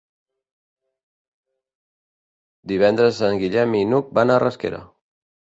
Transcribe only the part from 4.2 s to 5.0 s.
van a Rasquera.